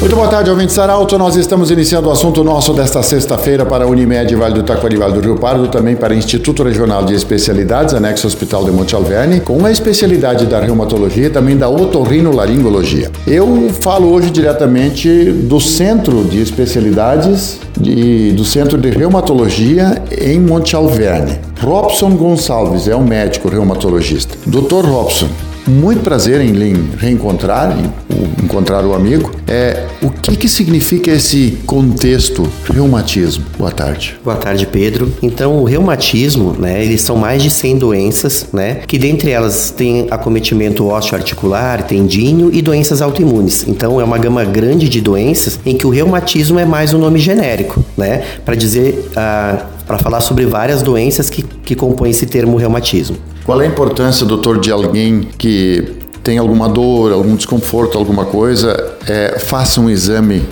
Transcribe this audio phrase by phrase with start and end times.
[0.00, 1.18] Muito boa tarde, ouvintes Arauto.
[1.18, 5.12] Nós estamos iniciando o assunto nosso desta sexta-feira para a Unimed Vale do Taquari Vale
[5.12, 9.40] do Rio Pardo, também para o Instituto Regional de Especialidades, anexo Hospital de Monte Alverne,
[9.40, 13.10] com a especialidade da reumatologia e também da otorrinolaringologia.
[13.26, 20.74] Eu falo hoje diretamente do Centro de Especialidades de, do Centro de Reumatologia em Monte
[20.74, 21.38] Alverne.
[21.60, 24.34] Robson Gonçalves é um médico reumatologista.
[24.46, 24.86] Dr.
[24.86, 25.28] Robson,
[25.70, 26.52] muito prazer em
[26.98, 29.30] reencontrar, em encontrar o amigo.
[29.46, 33.44] É, o que, que significa esse contexto reumatismo?
[33.56, 34.18] Boa tarde.
[34.24, 35.12] Boa tarde, Pedro.
[35.22, 40.08] Então, o reumatismo, né, eles são mais de 100 doenças, né, que dentre elas tem
[40.10, 43.64] acometimento osteoarticular, tendíneo e doenças autoimunes.
[43.68, 47.20] Então, é uma gama grande de doenças em que o reumatismo é mais um nome
[47.20, 52.56] genérico, né, para dizer, ah, para falar sobre várias doenças que, que compõem esse termo
[52.56, 53.16] reumatismo.
[53.50, 58.96] Qual é a importância, doutor, de alguém que tem alguma dor, algum desconforto, alguma coisa,
[59.08, 60.44] é, faça um exame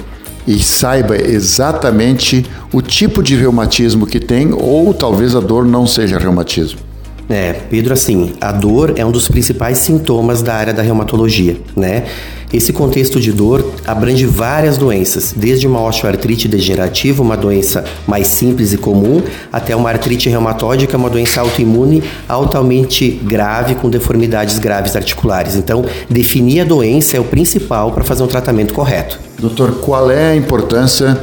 [0.45, 6.19] e saiba exatamente o tipo de reumatismo que tem ou talvez a dor não seja
[6.19, 6.88] reumatismo.
[7.29, 12.05] É, Pedro, assim, a dor é um dos principais sintomas da área da reumatologia, né?
[12.51, 18.73] Esse contexto de dor abrange várias doenças, desde uma osteoartrite degenerativa, uma doença mais simples
[18.73, 25.57] e comum, até uma artrite reumatóica, uma doença autoimune altamente grave com deformidades graves articulares.
[25.57, 29.21] Então, definir a doença é o principal para fazer um tratamento correto.
[29.39, 31.21] Doutor, qual é a importância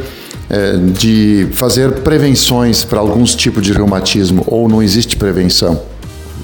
[0.48, 5.95] é, de fazer prevenções para alguns tipos de reumatismo ou não existe prevenção?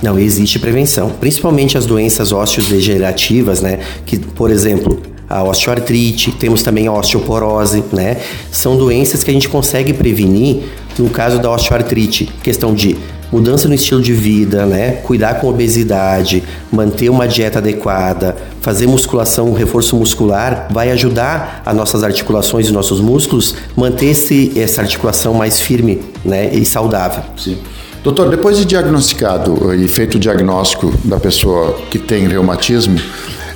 [0.02, 3.80] Não, existe prevenção, principalmente as doenças osteodegenerativas, né?
[4.06, 8.18] Que, por exemplo, a osteoartrite, temos também a osteoporose, né?
[8.52, 10.64] São doenças que a gente consegue prevenir.
[10.98, 12.98] No caso da osteoartrite, questão de
[13.32, 14.92] mudança no estilo de vida, né?
[15.04, 22.04] Cuidar com obesidade, manter uma dieta adequada, fazer musculação, reforço muscular, vai ajudar as nossas
[22.04, 26.54] articulações e nossos músculos manter esse, essa articulação mais firme, né?
[26.54, 27.24] E saudável.
[27.38, 27.58] Sim.
[28.04, 33.00] Doutor, depois de diagnosticado e feito o diagnóstico da pessoa que tem reumatismo,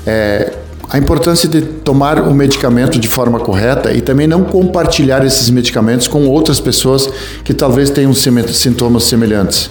[0.05, 0.53] é,
[0.89, 6.07] a importância de tomar o medicamento de forma correta e também não compartilhar esses medicamentos
[6.07, 7.09] com outras pessoas
[7.43, 9.69] que talvez tenham sintomas semelhantes.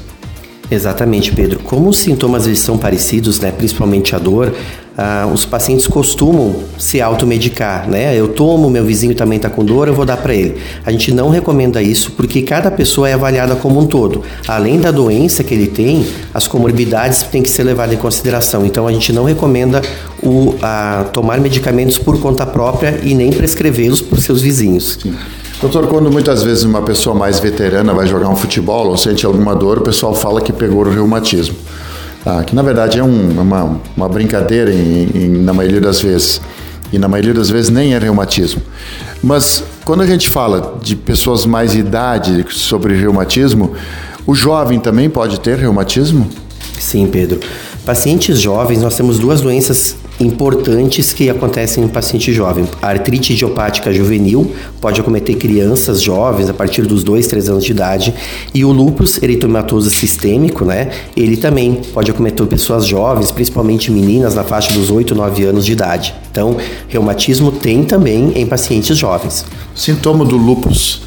[0.70, 1.60] Exatamente, Pedro.
[1.60, 4.54] Como os sintomas eles são parecidos, né, principalmente a dor,
[4.97, 8.15] ah, os pacientes costumam se automedicar, né?
[8.16, 10.56] Eu tomo, meu vizinho também está com dor, eu vou dar para ele.
[10.87, 14.22] A gente não recomenda isso porque cada pessoa é avaliada como um todo.
[14.47, 18.65] Além da doença que ele tem, as comorbidades têm que ser levadas em consideração.
[18.65, 19.82] Então a gente não recomenda
[20.22, 24.99] o, a, tomar medicamentos por conta própria e nem prescrevê-los por seus vizinhos.
[25.03, 25.15] Sim.
[25.61, 29.55] Doutor, quando muitas vezes uma pessoa mais veterana vai jogar um futebol ou sente alguma
[29.55, 31.56] dor, o pessoal fala que pegou o reumatismo.
[32.26, 36.40] Ah, que na verdade é um, uma, uma brincadeira em, em, na maioria das vezes.
[36.92, 38.62] E na maioria das vezes nem é reumatismo.
[39.22, 43.74] Mas quando a gente fala de pessoas mais idade sobre reumatismo,
[44.26, 46.28] o jovem também pode ter reumatismo?
[46.78, 47.40] Sim, Pedro.
[47.84, 52.64] Pacientes jovens, nós temos duas doenças importantes que acontecem no paciente jovem.
[52.80, 54.50] A artrite idiopática juvenil
[54.80, 58.14] pode acometer crianças jovens a partir dos 2, 3 anos de idade
[58.54, 60.92] e o lúpus eritematoso sistêmico, né?
[61.14, 65.72] Ele também pode acometer pessoas jovens, principalmente meninas na faixa dos 8, 9 anos de
[65.72, 66.14] idade.
[66.30, 66.56] Então,
[66.88, 69.44] reumatismo tem também em pacientes jovens.
[69.74, 71.02] Sintoma do lúpus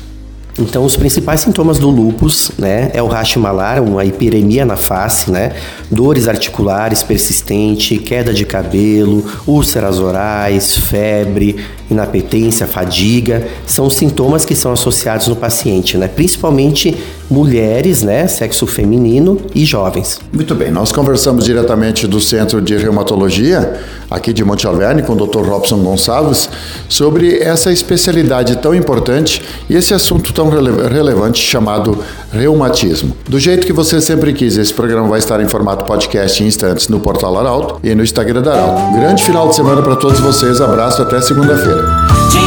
[0.60, 5.30] então, os principais sintomas do lúpus, né, é o racho malar, uma hiperemia na face,
[5.30, 5.54] né,
[5.92, 11.58] dores articulares persistente, queda de cabelo, úlceras orais, febre,
[11.92, 16.08] inapetência, fadiga, são sintomas que são associados no paciente, né?
[16.08, 16.98] Principalmente
[17.30, 20.20] mulheres, né, sexo feminino e jovens.
[20.32, 23.80] Muito bem, nós conversamos diretamente do Centro de Reumatologia,
[24.10, 25.42] aqui de Monte Alverne, com o Dr.
[25.48, 26.50] Robson Gonçalves,
[26.88, 31.98] sobre essa especialidade tão importante e esse assunto tão rele relevante chamado
[32.32, 33.16] reumatismo.
[33.28, 36.88] Do jeito que você sempre quis, esse programa vai estar em formato podcast em instantes
[36.88, 39.00] no Portal Arauto e no Instagram da Arauto.
[39.00, 42.47] Grande final de semana para todos vocês, abraço até segunda-feira.